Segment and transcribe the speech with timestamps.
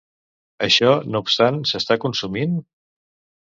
[0.67, 2.57] Això no obstant, s'està consumint?